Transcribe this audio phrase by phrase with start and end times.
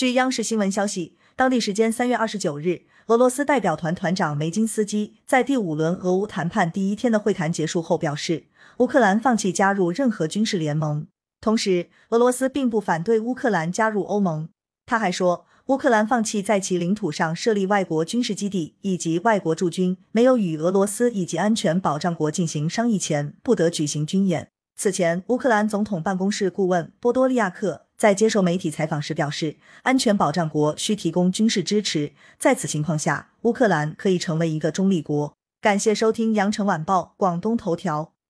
[0.00, 8.44] 据央视新闻消息，当地时间三月二十九日，俄罗斯代表团团长梅金斯基在第五轮俄乌谈判第一天的会谈结束后表示，
[8.78, 11.06] 乌克兰放弃加入任何军事联盟。
[11.42, 14.48] 同时，俄罗斯并不反对乌克兰加入欧盟。
[14.86, 24.48] 他还说，乌克兰放弃在其领土上设立外国军事基地以及外国驻军，没有与俄罗斯以及安全保障国进行商议前，不得举行军演。
[24.82, 27.84] 此前，乌克兰总统办公室顾问波多利亚克。
[27.98, 35.34] 在接受媒体采访时表示，安全保障国需提供军事支持，在此情况下，乌克兰可以成为一个中立国。
[35.60, 38.12] 感谢收听羊城晚报广东头条。